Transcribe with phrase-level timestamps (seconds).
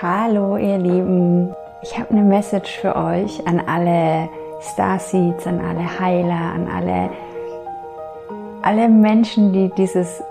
[0.00, 4.28] Hallo ihr Lieben, ich habe eine Message für euch an alle
[4.60, 7.10] Starseeds, an alle Heiler, an alle,
[8.62, 10.22] alle Menschen, die dieses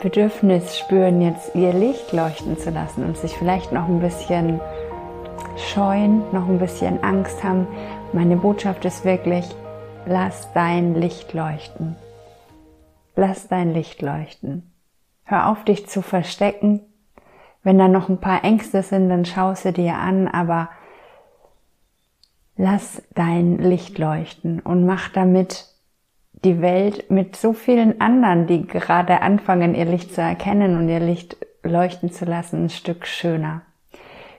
[0.00, 4.60] Bedürfnis spüren, jetzt ihr Licht leuchten zu lassen und sich vielleicht noch ein bisschen
[5.56, 7.68] scheuen, noch ein bisschen Angst haben.
[8.12, 9.44] Meine Botschaft ist wirklich,
[10.06, 11.96] lass dein Licht leuchten.
[13.14, 14.72] Lass dein Licht leuchten.
[15.24, 16.80] Hör auf, dich zu verstecken.
[17.66, 20.68] Wenn da noch ein paar Ängste sind, dann schau sie dir an, aber
[22.56, 25.66] lass dein Licht leuchten und mach damit
[26.44, 31.00] die Welt mit so vielen anderen, die gerade anfangen, ihr Licht zu erkennen und ihr
[31.00, 33.62] Licht leuchten zu lassen, ein Stück schöner.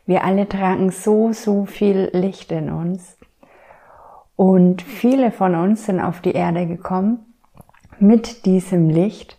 [0.05, 3.17] Wir alle tragen so, so viel Licht in uns.
[4.37, 7.25] Und viele von uns sind auf die Erde gekommen
[7.99, 9.37] mit diesem Licht,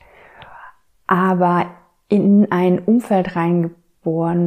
[1.07, 1.69] aber
[2.11, 3.78] in ein Umfeld reingeboren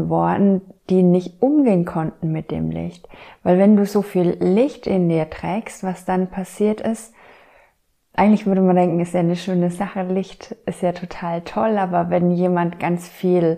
[0.10, 3.08] worden, die nicht umgehen konnten mit dem Licht.
[3.44, 7.14] Weil wenn du so viel Licht in dir trägst, was dann passiert ist,
[8.14, 12.10] eigentlich würde man denken, ist ja eine schöne Sache, Licht ist ja total toll, aber
[12.10, 13.58] wenn jemand ganz viel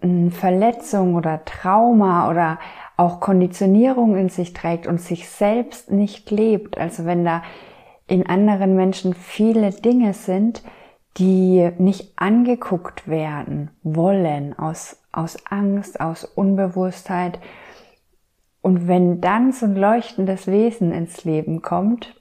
[0.00, 2.58] hm, Verletzung oder Trauma oder
[2.96, 7.42] auch Konditionierung in sich trägt und sich selbst nicht lebt, also wenn da
[8.06, 10.62] in anderen Menschen viele Dinge sind,
[11.16, 17.38] die nicht angeguckt werden wollen aus, aus Angst, aus Unbewusstheit.
[18.62, 22.20] Und wenn dann so ein leuchtendes Wesen ins Leben kommt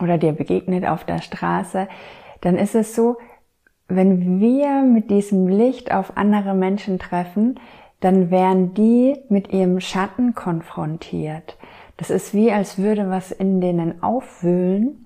[0.00, 1.88] oder dir begegnet auf der Straße,
[2.40, 3.16] dann ist es so,
[3.88, 7.58] wenn wir mit diesem Licht auf andere Menschen treffen,
[8.00, 11.56] dann werden die mit ihrem Schatten konfrontiert.
[11.96, 15.05] Das ist wie, als würde was in denen aufwühlen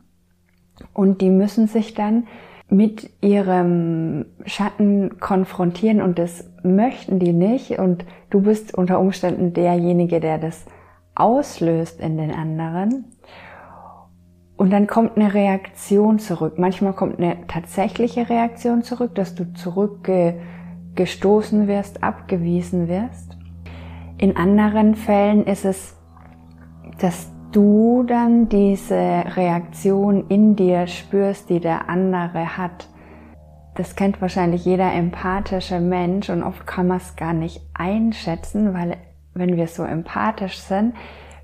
[0.93, 2.27] und die müssen sich dann
[2.69, 10.21] mit ihrem Schatten konfrontieren und das möchten die nicht und du bist unter Umständen derjenige,
[10.21, 10.65] der das
[11.15, 13.05] auslöst in den anderen.
[14.57, 16.59] Und dann kommt eine Reaktion zurück.
[16.59, 23.39] Manchmal kommt eine tatsächliche Reaktion zurück, dass du zurückgestoßen wirst, abgewiesen wirst.
[24.19, 25.97] In anderen Fällen ist es,
[27.01, 32.89] dass du dann diese Reaktion in dir spürst, die der andere hat.
[33.75, 38.97] Das kennt wahrscheinlich jeder empathische Mensch und oft kann man es gar nicht einschätzen, weil
[39.35, 40.95] wenn wir so empathisch sind,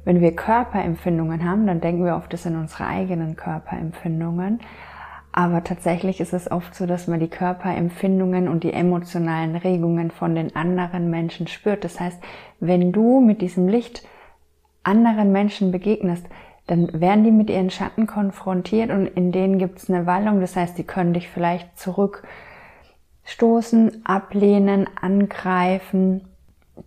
[0.04, 4.60] wenn wir Körperempfindungen haben, dann denken wir oft, das sind unsere eigenen Körperempfindungen.
[5.32, 10.34] Aber tatsächlich ist es oft so, dass man die Körperempfindungen und die emotionalen Regungen von
[10.34, 11.84] den anderen Menschen spürt.
[11.84, 12.18] Das heißt,
[12.60, 14.06] wenn du mit diesem Licht
[14.86, 16.26] anderen Menschen begegnest,
[16.66, 20.40] dann werden die mit ihren Schatten konfrontiert und in denen gibt es eine Wallung.
[20.40, 26.26] Das heißt, die können dich vielleicht zurückstoßen, ablehnen, angreifen,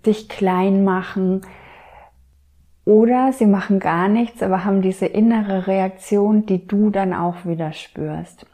[0.05, 1.41] dich klein machen.
[2.83, 7.71] Oder sie machen gar nichts, aber haben diese innere Reaktion, die du dann auch wieder
[7.71, 8.45] spürst.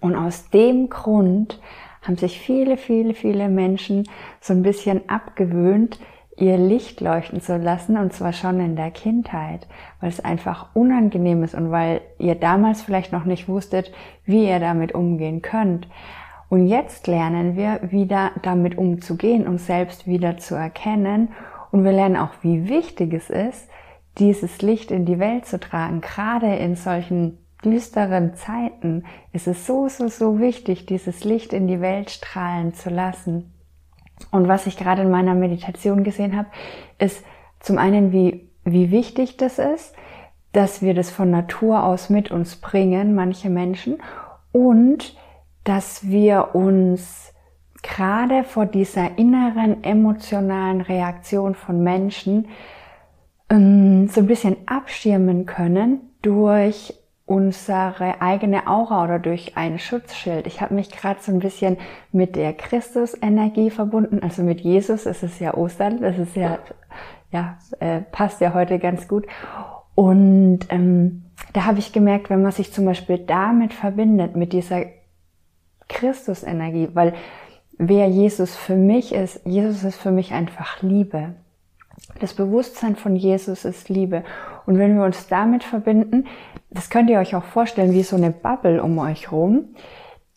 [0.00, 1.60] Und aus dem Grund
[2.02, 4.08] haben sich viele, viele, viele Menschen
[4.40, 5.98] so ein bisschen abgewöhnt,
[6.42, 9.68] ihr Licht leuchten zu lassen und zwar schon in der Kindheit,
[10.00, 13.92] weil es einfach unangenehm ist und weil ihr damals vielleicht noch nicht wusstet,
[14.24, 15.86] wie ihr damit umgehen könnt.
[16.48, 21.28] Und jetzt lernen wir wieder damit umzugehen und selbst wieder zu erkennen
[21.70, 23.68] und wir lernen auch, wie wichtig es ist,
[24.18, 26.00] dieses Licht in die Welt zu tragen.
[26.00, 31.80] Gerade in solchen düsteren Zeiten ist es so, so, so wichtig, dieses Licht in die
[31.80, 33.52] Welt strahlen zu lassen.
[34.30, 36.48] Und was ich gerade in meiner Meditation gesehen habe,
[36.98, 37.24] ist
[37.60, 39.94] zum einen, wie, wie wichtig das ist,
[40.52, 43.98] dass wir das von Natur aus mit uns bringen, manche Menschen,
[44.52, 45.16] und
[45.64, 47.32] dass wir uns
[47.82, 52.48] gerade vor dieser inneren emotionalen Reaktion von Menschen
[53.48, 56.94] ähm, so ein bisschen abschirmen können durch
[57.24, 60.46] unsere eigene Aura oder durch ein Schutzschild.
[60.46, 61.78] Ich habe mich gerade so ein bisschen
[62.10, 65.06] mit der Christusenergie verbunden, also mit Jesus.
[65.06, 66.58] Es ist ja Ostern, das ist ja,
[67.30, 69.26] ja, äh, passt ja heute ganz gut.
[69.94, 74.84] Und ähm, da habe ich gemerkt, wenn man sich zum Beispiel damit verbindet, mit dieser
[75.88, 77.14] Christusenergie, weil
[77.78, 81.34] wer Jesus für mich ist, Jesus ist für mich einfach Liebe.
[82.20, 84.24] Das Bewusstsein von Jesus ist Liebe.
[84.66, 86.26] Und wenn wir uns damit verbinden,
[86.70, 89.74] das könnt ihr euch auch vorstellen wie so eine Bubble um euch rum,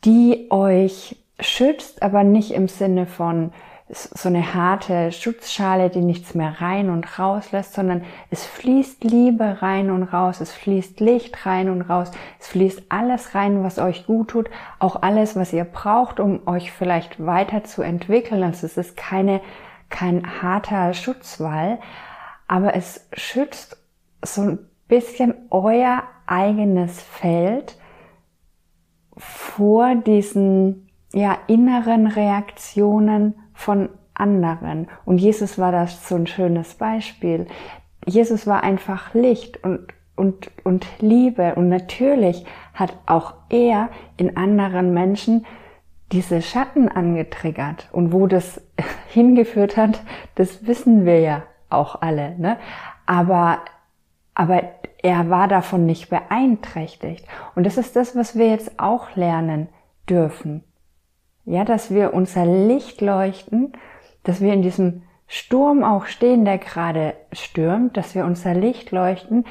[0.03, 3.51] die euch schützt, aber nicht im Sinne von
[3.87, 9.61] so eine harte Schutzschale, die nichts mehr rein und raus lässt, sondern es fließt Liebe
[9.61, 12.09] rein und raus, es fließt Licht rein und raus,
[12.39, 16.71] es fließt alles rein, was euch gut tut, auch alles, was ihr braucht, um euch
[16.71, 18.41] vielleicht weiterzuentwickeln.
[18.41, 19.39] Also es ist keine,
[19.95, 21.79] kein harter Schutzwall,
[22.47, 23.77] aber es schützt
[24.21, 24.59] so ein
[24.89, 27.77] bisschen euer eigenes Feld
[29.17, 34.89] vor diesen ja, inneren Reaktionen von anderen.
[35.05, 37.47] Und Jesus war das so ein schönes Beispiel.
[38.05, 39.87] Jesus war einfach Licht und,
[40.17, 41.55] und, und Liebe.
[41.55, 45.45] Und natürlich hat auch er in anderen Menschen
[46.11, 47.87] diese Schatten angetriggert.
[47.93, 48.61] Und wo das
[49.15, 50.01] hingeführt hat,
[50.35, 52.37] das wissen wir ja auch alle.
[52.37, 52.57] Ne?
[53.07, 53.59] Aber,
[54.35, 54.61] aber
[55.01, 57.25] er war davon nicht beeinträchtigt.
[57.55, 59.69] Und das ist das, was wir jetzt auch lernen
[60.07, 60.63] dürfen.
[61.45, 63.73] Ja, dass wir unser Licht leuchten,
[64.23, 69.45] dass wir in diesem Sturm auch stehen, der gerade stürmt, dass wir unser Licht leuchten,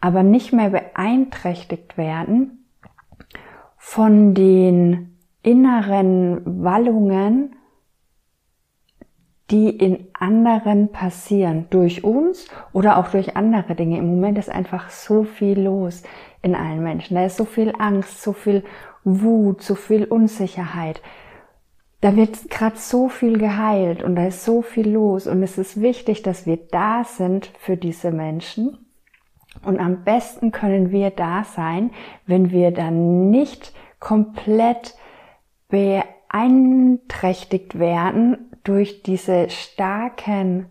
[0.00, 2.64] aber nicht mehr beeinträchtigt werden
[3.76, 7.56] von den inneren Wallungen,
[9.50, 13.98] die in anderen passieren, durch uns oder auch durch andere Dinge.
[13.98, 16.02] Im Moment ist einfach so viel los
[16.42, 17.14] in allen Menschen.
[17.14, 18.64] Da ist so viel Angst, so viel
[19.04, 21.00] Wut, so viel Unsicherheit
[22.00, 25.80] da wird gerade so viel geheilt und da ist so viel los und es ist
[25.80, 28.86] wichtig, dass wir da sind für diese Menschen.
[29.64, 31.90] Und am besten können wir da sein,
[32.26, 34.94] wenn wir dann nicht komplett
[35.68, 40.66] beeinträchtigt werden durch diese starken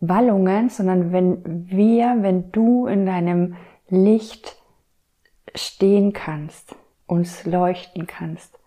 [0.00, 3.56] Wallungen, sondern wenn wir, wenn du in deinem
[3.88, 4.56] Licht
[5.54, 8.58] stehen kannst, uns leuchten kannst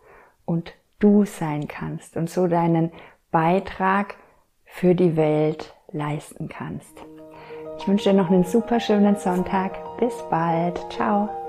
[0.46, 2.92] und du sein kannst und so deinen
[3.30, 4.16] Beitrag
[4.66, 7.06] für die Welt leisten kannst.
[7.78, 9.98] Ich wünsche dir noch einen super schönen Sonntag.
[9.98, 10.80] Bis bald.
[10.92, 11.41] Ciao.